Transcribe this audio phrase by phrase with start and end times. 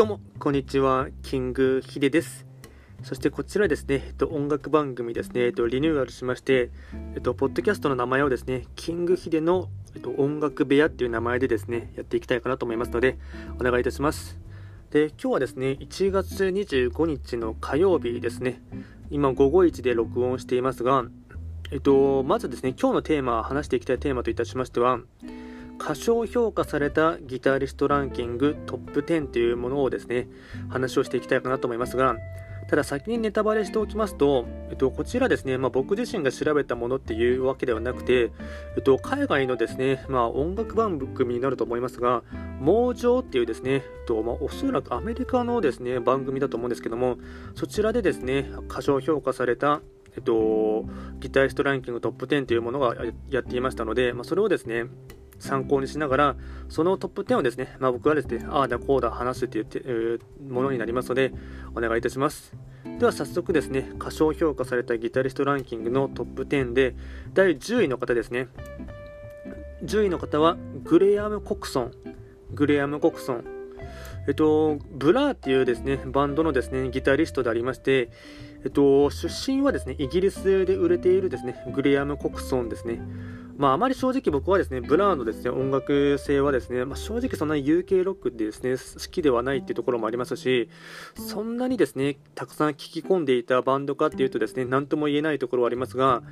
[0.00, 1.08] どうも、こんにちは。
[1.22, 2.46] キングヒデです。
[3.02, 6.70] そしてこちらですね、えっと、音楽番組ですね、えっと、リニューアルしまして、
[7.14, 13.18] えっと、ポッドキャストの名前をですね、キングヒデの、えっと、音楽部屋っていう名前でですね、やっていきたいかなと思いますので、
[13.58, 14.38] お願いいたします。
[14.90, 18.62] で、今日はですね、1月25日の火曜日ですね、
[19.10, 21.04] 今午後1で録音していますが、
[21.72, 25.00] えっと、まずですね、今日のテーマ、話していきたいテーマといたしましては、
[25.80, 30.28] 過小評価されたギタリストランキングトップ10というものをですね、
[30.68, 32.16] 話をしていきたいかなと思いますが、
[32.68, 38.30] ただ先にネタバレしておきますと、えっと、こちらですね、まあ、僕自身が調べたものっていうわけではなくて、
[38.76, 42.22] えっと、海外のですね、まあ、音楽番組になると思いますが、
[42.60, 47.16] モージョーっていうですね、えっとまあ、おそらくアメリカのですね、番組だと思うんですけども、
[47.54, 49.80] そちらでですね、過小評価された
[50.16, 50.84] えっと、
[51.20, 52.96] ギタリストランキングトップ10というものが
[53.30, 54.86] やっていましたので、まあ、それをですね、
[55.40, 56.36] 参考にしながら、
[56.68, 61.32] そのトップ10をですね、まあ、僕はですね、ああだこうだ話すという、えー、ものになりますので、
[61.74, 62.54] お願いいたします。
[62.98, 66.94] では早速ですね、過小評価されたギタリストランキングのトップ10で、
[67.34, 68.48] 第10位の方ですね。
[69.82, 71.92] 10位の方は、グレアム・コクソン。
[72.52, 73.44] グレアム・コクソン。
[74.28, 78.10] えっと、ブラーっていうですね、バンドのですね、ギタリストでありまして、
[78.64, 83.00] えっと、出身はですね、イギリスで売れているですね、グレアム・コクソンですね。
[83.60, 90.70] まあ、あまり正直僕はですね、ブラーのですね、音楽性はですね、まあ、正直そんなに UK ロックってですね、好きではないっていうところもありますし、
[91.14, 96.22] そんなにですね、たくさん聴き込んでいたバンドかっていうとですね、なんとも言えないところはありますが、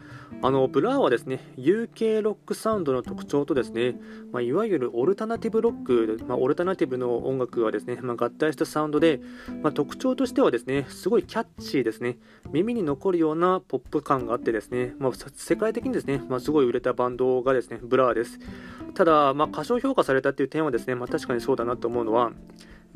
[0.40, 4.00] あの、ブラーはですね、UK ロックサウンドの特徴とですね、
[4.32, 9.20] まあ、いわゆるオルタナティブロック、まあ、オルタナティブの音楽はですね、まあ、合体したサウンドで、
[9.62, 12.16] まあ、特徴としてはですね、すごいキャッチーですね、
[12.52, 18.38] 耳に残るようなポップ感があってですね、まあ、世界的にですね、まあ、すごい売れたバンドがですね、ブラーです。
[18.94, 22.33] ただ、まあ、過小評価されたっていう点はですね、まあ、確かにそうだなと思うのは、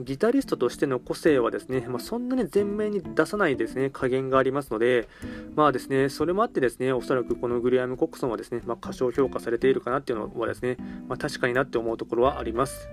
[0.00, 5.08] ギタリストとしての個性はですね、まあ、そんなに前面に出さないですね、加減がありますので、
[5.54, 10.76] まあですね、それもあってですね、おそらくこのグリアム・コックソンはですね、まあ、過小評価されているかなっていうのはですね、
[11.08, 12.88] まあ、確かになって思うところはあります。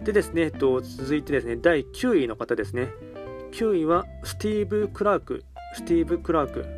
[0.00, 2.92] でですね、えっと、続いてですね、第9位の方ですね。
[3.52, 5.44] 9位はスティーブ・クラーク。
[5.74, 6.77] スティーブ・クラーク。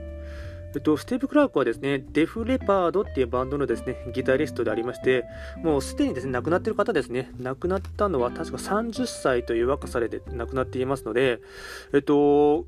[0.74, 5.24] えっと、スティーブ・クラークはですね、デフ・レパードっていうバンドのですね、ギタリストでありまして、
[5.62, 11.40] もうすでにですね、亡くなっている方ですね、亡くなったのは確か30歳という若さで亡くなっていますので、
[11.92, 12.66] えっと、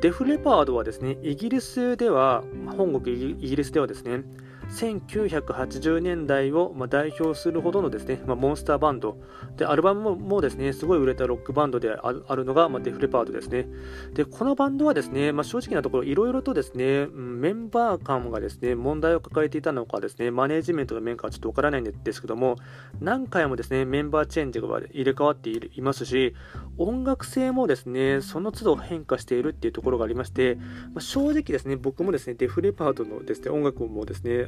[0.00, 2.42] デフ・レパードはですね、イギリスでは、
[2.76, 4.24] 本国イギリスではですね、
[4.72, 9.18] 1980年代をま代表するほどのですね、まあ、モンスターバンド。
[9.56, 13.66] でアルバムもですねすごい売れたロックバンドであるのが、まあ、デフレパートですね。
[14.14, 22.56] でこのバンドはですね、まあ、正直なところいろいろとですねメンバー間がですね問題を抱えていたのかですねマネージメントの面かはちょっとわからないんですけども
[23.00, 26.34] 何回もですねメンバーチェンジが入れ替わっていますし
[26.78, 34.46] 音楽性もですねその都度変化しているっていうところがありまして、まあ、正直ですね僕もですねデフレパートのですね音楽もですね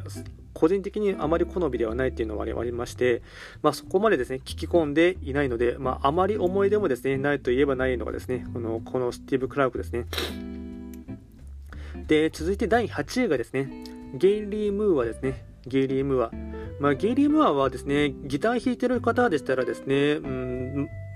[0.52, 3.22] 個人的にあまり好みではないっていうのはありまして、
[3.62, 10.06] まあ、そこまでですね聞き込んでいないので、まあ、あまり思い出もですねないといえばないのがですねこのこのスティーブ・クラークですね。
[12.06, 15.44] で続いて第8位がですねゲイリー・ムーアですね。
[15.66, 16.30] ゲイリー・ムーア。
[16.78, 20.63] まあ、ゲイリー・ムーアはですねギター弾いてる方でしたらですね、うん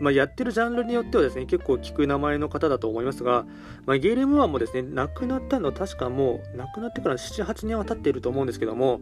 [0.01, 3.47] まあ、やってるジャンルによってはですね結構聞く名前の方だと思いますが、
[3.87, 9.01] まあ、ゲイリー・ムーアもですね亡くなったのは確かもう亡くなってから78年は経っていると思うんですけども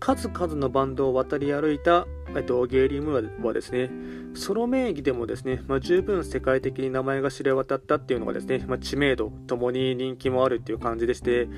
[0.00, 3.90] 数々のバンドを渡り歩いた、えっと、ゲイリー・ムーアはですね
[4.34, 11.48] ソロ名義でもですね、まあ、十分世界的に名前が知れ渡ったっていうのがですね、まあ、知名度ともに人気もあるっていう感じでして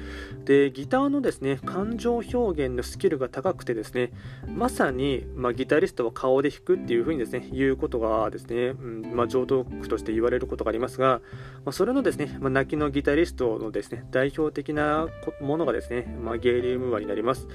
[0.44, 4.12] でギターのですね感情表現のスキルが高くてですね
[4.46, 11.20] まさに、まあ、ギタリストは顔で弾くっていう風にですね言うことがですねうんまあ、上等句として言われることがありますが、
[11.64, 15.08] まあ、それのですね、まあ、泣きのギタリストのですね代表的な
[15.40, 17.48] ものがですね、まあ、ゲイリー・ムーアになります。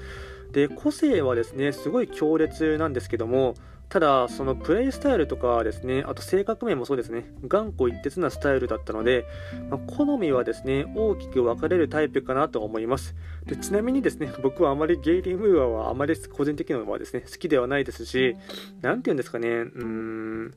[0.52, 3.54] で個性はですねすごい強烈なんですけども
[3.88, 9.24] ただ、そのプレイスタイルとかですね、あと性格面もそうですね、頑固一徹なスタイルだったので、
[9.70, 13.14] まあ、好みはですね、大きく分かれるタイプかなと思います
[13.44, 13.56] で。
[13.56, 18.36] ちなみにですね、僕はあまりゲイリー・ムーアはあまり個人的にはですね、好きではないですし、
[18.82, 20.54] なんて言うんですかね、うーん、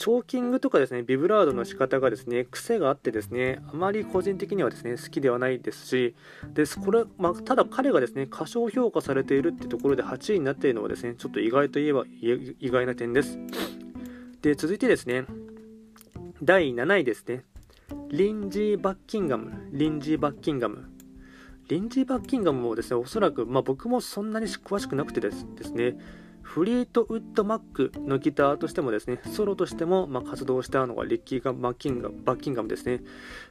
[0.00, 6.16] チョーキングとかですね、ビブラードの仕方がですね、癖があってですね、あまり個人的にはですね、好きではないですし、
[6.54, 13.38] でこれ、まあ、ただ彼がですね、過小評価されているってところで8位になっているのはですね、ちょっと意外といえば意外な点です。
[14.40, 15.26] で、続いてですね、
[16.42, 17.44] 第7位ですね、
[18.08, 20.88] リンジー・バッキンガム、リンジー・バッキンガム。
[21.68, 25.44] リンジー・バッキンガムもですね、おそらく、まあ、僕もそんなに詳しくなくてです
[25.74, 25.98] ね、
[26.50, 33.02] フリートウッドマックのギターとしてもですね、ソロとしてもま活動したのがリンジーバッキンガバッキンガムですね。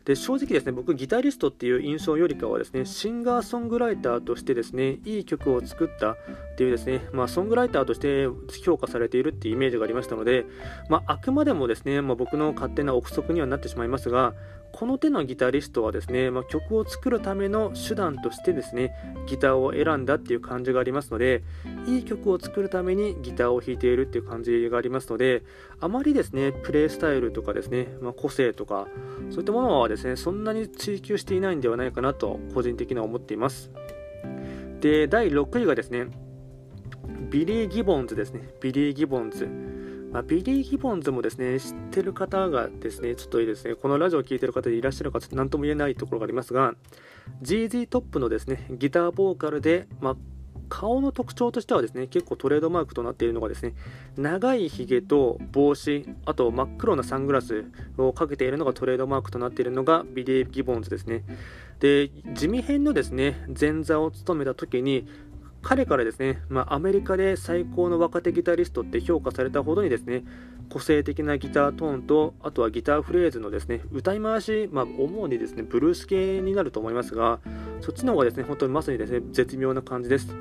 [0.04, 6.16] で、正直ですね、僕ギタリストっていう印象よりかはですね、シンガーソングライターとしてですね、いい曲を作ったっ
[6.57, 8.28] ていうですね、まあ、ソングライターとして
[8.66, 10.45] 評価されているっていうイメージがありましたので、
[10.90, 14.34] まあ、あくまでもですね、まあ、僕の勝手な憶測にはなってしまいますが、
[14.71, 18.94] この手のギタリストはですね、まあ、曲を作るための手段としてですね
[19.27, 21.44] ギターを選んだっていう感じがありますので
[21.86, 25.44] いい曲を作るためにギターを弾いているっていう感じがありますので
[25.80, 28.88] あまりですねプレイスタイルとかですね、まあ、個性とか
[29.30, 33.71] そういったものはですねそんなに追求していないんではないかなと個人的には思っています。
[34.80, 36.07] で第6位がですね
[37.30, 38.50] ビリー・ギボンズですね。
[38.60, 39.48] ビリー・ギボンズ。
[40.11, 46.73] まあ、ビリー・ギボンズもですね知ってる方がですねちょっといいですねこのラジオを聴いてる方でいらっしゃるかちょっと何とも言えないところがありますが
[47.44, 50.15] GZ トップのですねギターボーカルで、まあ、
[50.69, 53.73] 顔の特徴としてはですね結構トレードマークとなっているのがですね
[54.17, 57.65] 長いひげと帽子あと真っ黒なサングラス
[57.97, 61.23] をかけているのがトレードマークとなっているのがビリー・ギボンズですね。
[61.79, 65.07] で地味編のですね前座を務めた時に
[65.61, 70.23] 彼からですね、まあ、アメリカで最高の若手ギタリストって評価されたほどにですね
[70.69, 77.39] 個性的なギタートーンとあとはギターフレーズのですね歌い回し、まあ、主にですねブルース系になると思いますが
[77.81, 80.35] そっちの方がですね本当にまさにですね絶妙な感じです。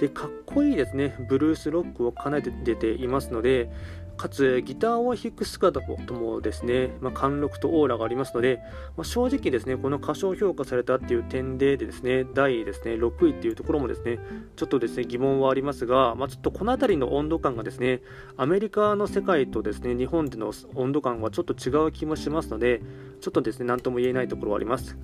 [0.00, 3.70] でかっこいいですねブルースロックを奏でていますので
[4.16, 8.60] かつギターを弾く姿ともですね、まあ、貫禄とオーラがありますので、
[8.96, 14.18] まあ、正直ですねこの歌唱評価されたっていう点でですね第ですね6位っていうところもですね
[14.56, 18.00] ちょっとですね疑問はありますが、まあ、ちょっとこの辺りの温度感がですね
[18.36, 22.80] アメリカの世界とですね日本での温度感はちょっと違う気もしますので
[23.20, 24.96] ちょっとですね何とも言えないところはあります。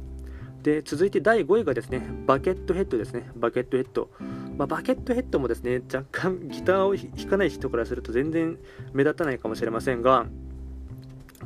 [0.63, 3.31] で続いて第5位がですねバケットヘッドですね。
[3.37, 4.11] バケットヘッド。
[4.57, 8.59] まあ、バケットヘッドもですね若干 ギターを弾かない人からすると全然
[8.93, 10.27] 目立たないかもしれませんが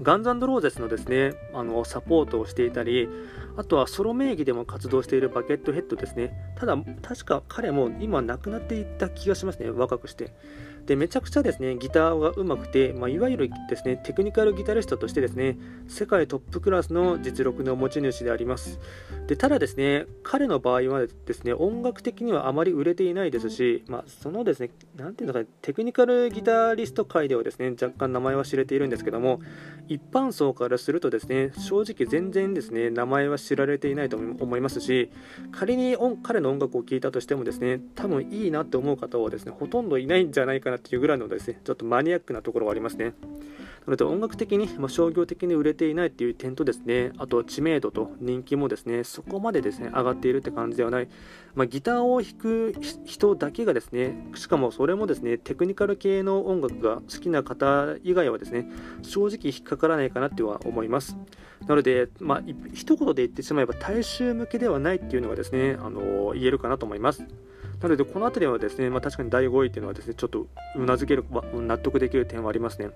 [0.00, 3.10] ガンズローゼスのですねあのサポートをしていたり
[3.56, 6.32] あとはソロ名義でも活動しているバケットヘッドですね。
[6.56, 9.70] ただ確か彼も今亡くなっていった気がしますね。
[9.70, 10.32] 若くして。
[10.86, 15.56] でめちゃくちゃですねギターが上手くて、まあ、いわゆるですねテクニカルギタリストとしてですね
[15.86, 18.80] 世界トップクラスの実力の持ち主であります。
[19.28, 29.40] でただですね彼の場合はですね音楽的にはあまり売れていないですし、まあ、そのですねなんていうのかテクニカルギタリスト界ではですね若干名前は知れているんですけども
[29.88, 35.10] 一般層からするとですね正直全然ですね名前は知られていないと思いますし
[35.50, 43.14] 仮に彼の音楽を聴いたとしてもですね多分いいなって思う方はですねほとんどいないんじゃないかなっていうぐらいのですねちょっとマニアックなところがありますね。
[43.86, 51.08] なので音楽的に、まあ、商業的に売れていないっていう点とですねあと知名度と人気もですねそこまでですね上がっているって感じではない、
[51.54, 52.74] まあ、ギターを弾く
[53.04, 58.66] 人だけがですねしかもそれもですねテクニカル系の音楽が好きな方以外はですね
[59.02, 61.16] 正直引っかからないかなっては思います
[61.66, 62.42] なので、まあ、
[62.74, 67.24] 一言で言ってしまえば大衆向けではないっていうのがですねあの言えるかなと思います
[67.82, 72.90] なので、この辺りはですね、まあ、確かに第5位っていうのはですね、ちょっとうなずける、納得できる点はありますね。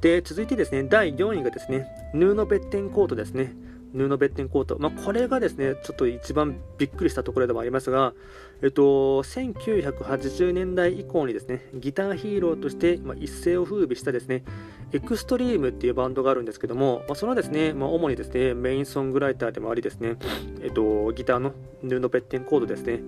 [0.00, 3.52] で、続いてですね、第4位がですね、ヌーノ・ベッテンコートですね。
[3.92, 4.76] ヌーノ・ベッテンコート。
[4.78, 8.14] まあ、これがですね、ちょっと一番びっくりしたところでもありますが、
[8.62, 14.44] えっと、1980年代以降にですね、ギターヒーローとして、まあ、一世を風靡したですね、
[14.92, 20.16] エクストリームっていうバンドがあるんですけども、まあ、そのですね、まあ、主にですね、メインソングライターでもありですね、
[20.62, 23.00] えっと、ギターのヌーノ・ベッテンコードですね。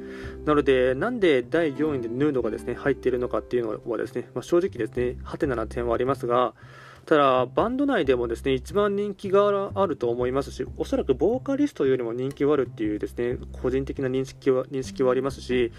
[0.45, 6.55] なので、なんで第4位でヌーノがですね、入っているのかっていうのはですね、まあ、正直ですね、ハテナな点はありますが、
[7.05, 15.73] ただ、バンド内でもですね、一番人気があると思いますし、おそらくボーカリストよりも人気はあるっていうですね、個人的な認識は認識はありますし、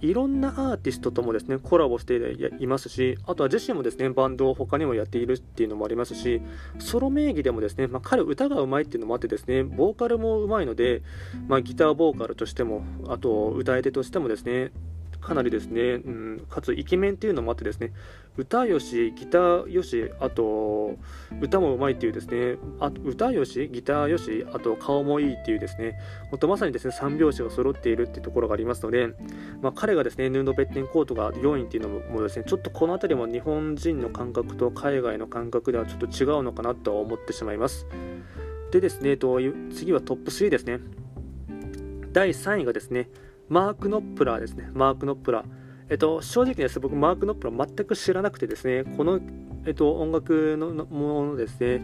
[0.00, 2.16] いろんなアーティストともですね、コラボして
[2.58, 6.42] いますし、あとは自身もですね、バンドを他にもやっているっていうのもありますし、
[6.78, 11.02] ソロ名義でもですね、まあ、彼歌がうまいっていうのもあってですね、ボーカルもうまいので、
[11.48, 14.72] まあ、ギターボーカルとしても、あと歌い手としてもですね、
[15.26, 17.92] かなりですね、うん、かつイケメンっていうのもあってですね
[18.36, 20.96] 歌よしギターよしあと
[21.40, 25.98] 歌もうまいっていうですねあ歌よしギターよしあと顔もいいっていうですね
[26.30, 29.08] 本当まさにですね三拍子が揃っているっていうところがありますので、
[29.62, 37.88] まあ、彼がですねヌード・ベッテンコートが4位っていうのもですねちょっとこの辺りも日本人の感覚と海外の感覚ではちょっと違うのかなと思ってしまいます。
[38.70, 39.40] でですねと
[39.72, 40.78] 次はトップ3ですね。
[42.12, 43.10] 第3位がですね
[43.48, 44.70] マーク・ノップラーですね。
[44.72, 45.46] マーク・ノップラー。
[45.88, 49.20] えっと、正直です、僕、マーク・ノップラー全く知らなくてですね、この、
[49.66, 51.82] えっと、音楽のものですね、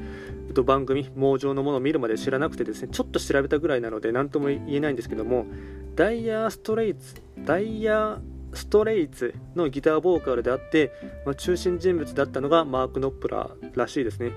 [0.49, 5.47] えっと、番組、網上のものを見るまで知らなくてですね、ちょっと調べたぐらいなので、何とも言えないんですけども、
[5.95, 7.15] ダイヤーストレイツ、
[7.45, 8.21] ダイヤ
[8.55, 10.93] ストレイツのギターボーカルであって、
[11.25, 14.33] まあ、中心人物だったのがマーク・ノップラーらしいですね。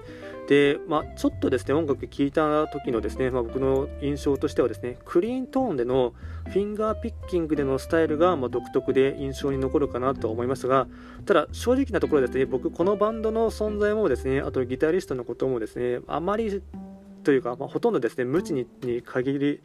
[0.47, 6.13] で、まあ、ちょっとですね音楽聴いた時のですね、まあ、僕の印象としてはですねクリーントーンでの
[6.47, 10.87] フィンガーピッキングでのスタイルがま独特で印象に残るかなと思いますが
[11.25, 16.61] ただ正直なところですね僕このバンドの存在もですねあとギタリストのこともですねあまり
[17.23, 18.67] というか、まあ、ほとんどですね無知に
[19.03, 19.61] 限り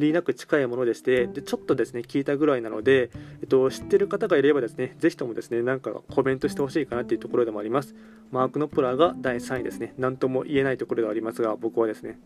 [0.00, 7.94] りなく近いものでしてでちょっとですね聞いたぐらいなので、えっと、知ってる方がいればですねぜひともですねなんかコメントしてほしいかなっていうところでもあります。
[8.30, 9.94] マーク・ノプラーが第3位ですね。
[9.98, 12.18] 何とも言えないところではありますが僕はですね。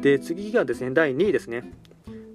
[0.00, 1.72] で次がですね第2位ですね。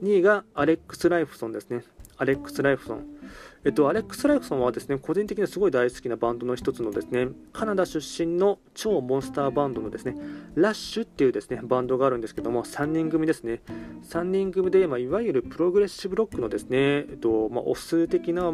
[0.04, 1.84] 2位がアレックス・ライフソンですね。
[2.18, 3.17] アレックス・ライフソン
[3.66, 10.16] えっと、アレックス・ライフソンはですね個人的にすごい大好きなバンドの一つのですねカナダ出身の超モンスターバンドのですね
[10.56, 13.62] ラッシュっていうですねバンドがあるんですけども3人組ですね。
[14.10, 18.54] 3人組で、まあ、いわゆるプログレッシブロックのですね、えっとまあ、オス的な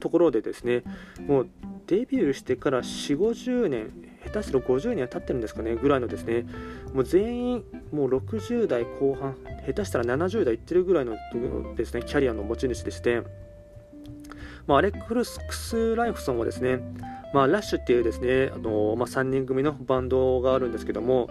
[0.00, 0.82] ところでですね
[1.26, 1.48] もう
[1.86, 3.92] デビューしてから4 5 0年
[4.24, 6.44] 下手すると50年は経ってるんですかねぐらいのですね
[6.92, 9.36] もう全員もう60代後半
[9.66, 11.16] 下手したら70代いってるぐらいの
[11.76, 13.22] ですねキャリアの持ち主でして
[14.68, 16.80] まあ、アレックス・ライフソンはですね、
[17.32, 21.28] まあ、ラッシュっていうですね、あのまあ、3人組のバンドがあるんですけども、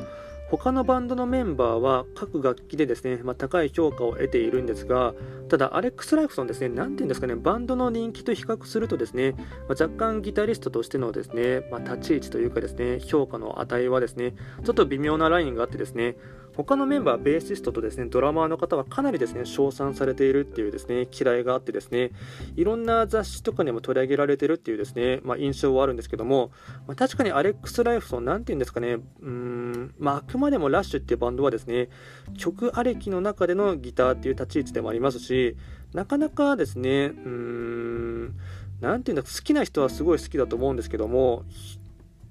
[0.49, 5.13] 他のバンドのメンバーは各楽器でですね、まあ、高い評価を得ているんですが、
[5.49, 9.33] ただ、アレックス・ライフソンですね、なんていうんですかね、バンドの人気と比較するとですね、
[9.67, 16.15] まあ、若干ギタリストとしてのですね、まあ、立ち位置というかですね、評価の値はですね、ちょっと微妙なラインがあってですね、
[16.57, 22.09] 他のメンバー、ベーシストとですねドラマーの方はかなりですね称賛されているっていうですね嫌いがあってですね
[22.55, 26.49] いろんな雑誌とかにも取り上げられてるっていうですね、まあ、印象はあるんですけども、
[26.87, 31.89] まあ、確かにアレックス・ライフソン、なんていうんですかね、うーんまあ、あくまでもラッシュっていうバンドはですね
[32.35, 35.55] 曲ありきの中でのギターっていう立ち位置でもありますし
[35.93, 38.33] なかなかですね、うーん、
[38.81, 41.43] なていうんだ好きな人はすごい好きだと思うんですけども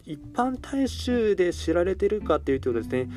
[0.07, 3.09] 一般大衆で知られてるかっていうとですね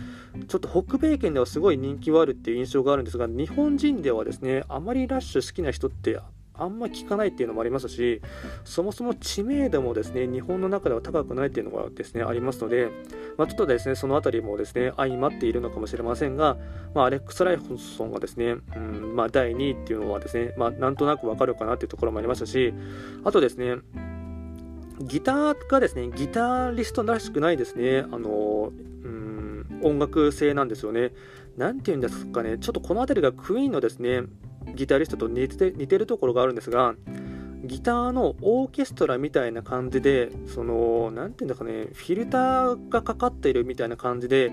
[0.48, 6.20] ちょっと北米圏ではすごい人気はあるっていう印象があるんですが日本人ではですねあまりラッシュ好きな人って
[6.60, 8.22] あんま聞かないっていうのもありますし
[8.66, 12.90] そもそも知名度もですね日本の中では高くないっていうのがですねありますので、
[13.38, 16.58] まあ、ちょっとですねその辺りもですね相まっているのかもしれませんが、
[16.94, 22.74] まあ、アレックス・ライフソンがですね、うんまあ、第2位っていうのはですね、ま、なんとなくわかるかなっていうところもありましたし
[23.24, 23.78] あとですね
[25.00, 28.72] ギターがですね、ギタリストらしくないですね、あの、
[29.04, 31.14] うん、音楽性なんですよね。
[31.58, 34.24] なんて言うんですかね、ちょっとこの辺りがクイーンのですね、
[34.76, 36.96] ギタリストと似て似てるところがあるんですが、
[37.64, 44.52] ギターのオーケストラみたいな感じで、その、なんていうんですかね、フィルターがかかっているみたいな感じで、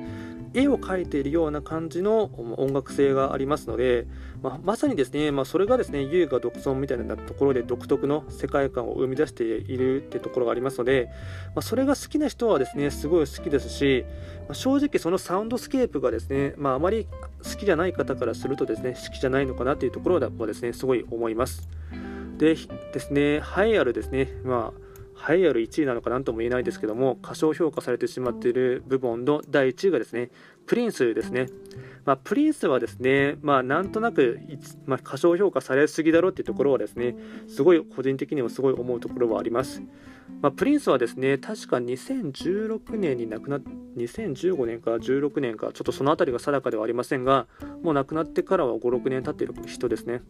[0.56, 4.06] 絵を描いているような感じの音楽性がありますので、
[4.42, 11.10] まあ、まさにですね、まあ、それがですね唯我独尊みたいなところで独特の世界観を生み出しているってところがありますので、
[11.54, 14.06] まあ、それが好きな人はですねすごい好きですし、
[14.48, 17.06] ま正直そのサウンドスケープがですね、まあ、まり
[17.44, 21.68] 好きじゃない方からするとですね好きじゃないのかなというところはですねすごい思います。
[22.38, 22.54] で
[22.92, 24.85] ですね栄えあるですねまあ
[25.28, 30.30] 栄えある1位なのか何とも言えないですけども過小評価されてしまっている部門の第1位がですね
[30.66, 31.46] プリンスですね、
[32.04, 34.40] まあ、プリンスはですね、まあ、なんとなく、
[34.84, 37.16] まあ、過小評価されすぎだろうっていうところはですね
[37.48, 39.82] すごい個人的にもすごい思うところはあります。
[40.42, 43.62] まあ、プリンスはですね確か2016年に亡くなっ
[43.96, 47.46] 2015年か16年かちょっとその辺りが定かではありませんが
[47.82, 50.22] もう亡くなってからは56年経っている人ですね。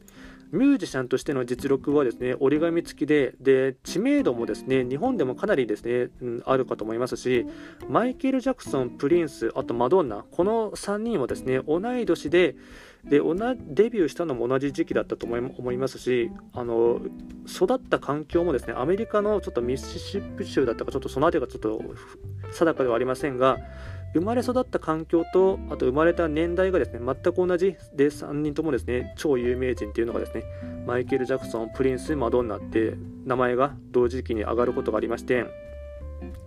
[0.52, 7.44] ミュージシャンとしての実力はですね折り紙付きでで知名度もですね日本でもかなりですね、うん、あるかと思いますし
[7.88, 12.54] マイケル・ジャクソン、プリンス、あとマドンナこの3人はですね同い年で
[13.08, 17.00] でデビューしたのも同じ時期だったと思いますしあの
[17.46, 21.82] 育った環境もですねアメリカのちょっとミシシッピ州だったかちょっとその辺りがちょっと
[22.52, 23.58] 定かではありませんが
[24.12, 30.42] 生まれ育った環境とあと生まれた年代がですね全く同じで3人ともですね超有名人っていうのがですね
[30.86, 32.94] マイケル・ジャクソンプリンスマドンナって
[33.24, 35.65] 名前が同時期に上がることがありまして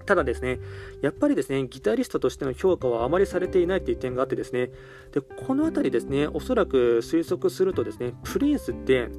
[0.05, 0.59] ただですね、
[1.01, 4.71] やっぱりですね、ギタリストとしての評価はあまりされていないという点があってですね、
[5.11, 9.09] でこの辺りですね、おそらく推測するとですね、プリンスって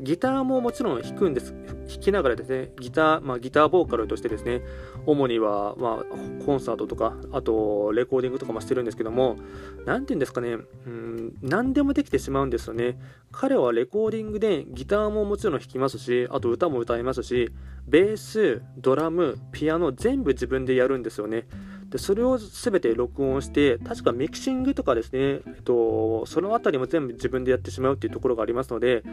[0.00, 1.54] ギターももちろん弾くんです。
[1.88, 4.62] 弾きながらですね、ギター、まあ、ギターボーカルとしてですね、
[5.06, 9.36] 主には、まあ、コンサートとか、あと、レコーディングとかもしてるんですけども、
[9.84, 12.98] なんて言うんですかね、うん、何でもできてしまうんですよね。
[13.32, 17.52] 彼はレコーディングでギターももちろん弾きますし、あと歌も歌いますし、
[17.86, 21.46] ベース、ドラム、ピアノ、全部自分でやるんですよね。
[21.94, 29.04] でそれを全て録音して確かミキシングとかですね、えっと、その辺りも全部自分でやってしまうっていうところがありますので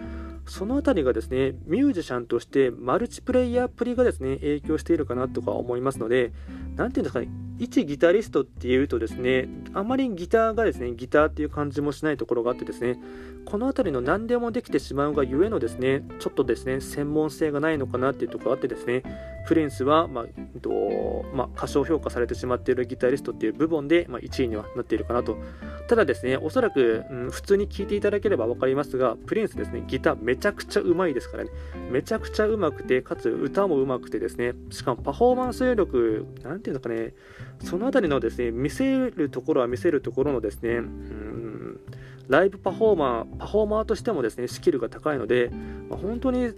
[0.48, 6.34] その辺りがですねミュージシャンとしてマルチプレイヤープリがですね影響しているかなとか思いますので
[6.76, 7.28] 何ていうんですかね
[7.60, 12.98] 一ギタリストっていうとですねあまりギターがですねギターっていう感じもしないところがあってですね
[13.46, 19.04] この辺りの何でもできてしまうがゆえのですねちょっとですね専門性がないのかなっていうところがあってですね
[19.48, 25.38] プリンスは、まあえっとまあ、過小評価されてしまっているギタリストっていう部分で、まあ、1位にはなっているかなと。
[25.88, 31.50] ただですねおそらく、うん、普通に聴いていただければ分かりますがプリンスですねギターめちゃくちゃうまいですからね。
[31.92, 37.14] めちゃくちゃうまくてかつ歌もうまくてですねしかもパフォーマンス力なんていうのかね
[37.64, 41.80] その辺りのですね見せるところは見せるところのですねうん
[42.32, 45.52] ライブパフォーマー、パフォーマーとしてもですね、スキルが高いので、
[45.90, 46.54] まあ、本当に、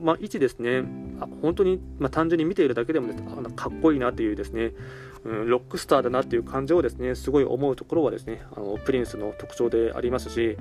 [0.00, 0.84] まあ、一ですね、
[1.20, 4.72] あ本当に、まあ、単純に見ているだけでも、ね、あかっこいいなというですね、
[5.24, 10.56] うん、ロックスターだなという感じをですね、すごい思うところはですね、あのプリンスの特徴でありますし、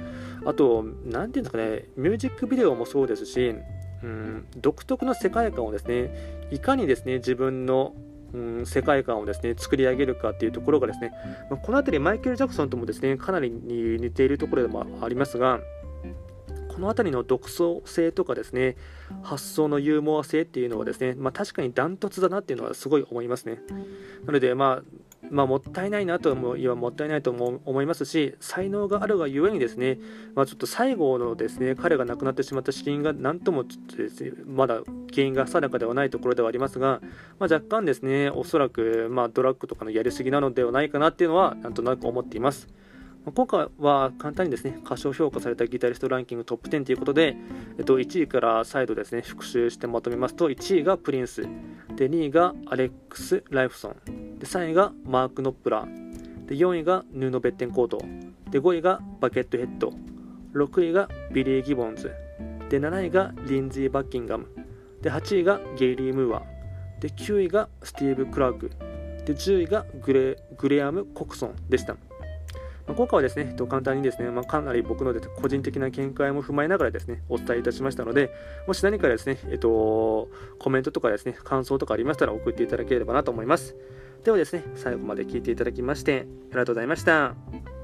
[0.45, 3.55] あと、なんていうんですかね、ミュージックビデオもそうですし、
[4.03, 7.93] うん、独特の世界観をですね、いかにですね、自分の
[8.33, 11.13] うん、世界観をですね作り上げるかっていうところがですね、
[11.49, 15.59] まあ、この辺りマイケル・ジャクソンともですねかなり似ているところでもありますが
[16.75, 18.75] この辺りの独創性とかですね
[19.23, 23.61] 発想のユーモア性っていうのはですね、まあ、確かにダントツだなっていうのはすごい思いますね。
[24.25, 29.97] なので、まあまあ、もったいないなと思いはもったいないとも思いますし才能があるがゆえにですね、
[30.35, 37.01] まあ、ちょっと最後のですね彼が亡くなってしまった死因が何ともちょっとです、ね、まだ原因が定かではないところではありますが、
[37.39, 42.67] まあ、若干ですねおそらく、ま、ドラッグとかのやりすぎなのではないかなっていうのはなんとなく思っています。
[43.33, 47.35] 今回は簡単にですね、過小評価されたギタリストランキングトップ10ということで、
[47.79, 51.41] えっと、1位から再度ですね、復習してまとめますと、1位がプリンス、
[51.95, 57.97] で2位がアレックス・ライフソン、で3位がマーク・ノップラー、で4位がヌーノ・ベッテンコート、
[58.51, 59.91] で5位がバケットヘッド、
[60.53, 62.11] 6位がビリー・ギボンズ、
[62.69, 64.47] で7位がリンズィ・バッキンガム、
[65.01, 66.43] で8位がゲイリー・ムーア、
[66.99, 68.69] で9位がスティーブ・クラーク、
[69.25, 71.97] で10位がグレグレアム・コクソンでした。
[72.87, 78.31] まあ、今回はですね、と簡単にですね、まあ、かなり僕の個人的な見解も踏まえながらですね、お伝えいたしましたので、
[78.67, 83.75] もし何かですね、えっと、コメントとかですね、感想とかありましたら送っていただければなと思います。
[84.23, 87.74] ではですね、最後まで聞いていただきまして、ありがとうございました。